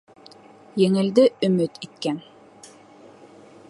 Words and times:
Еңелде 0.83 1.27
өмөт 1.49 1.79
иткән 1.89 2.21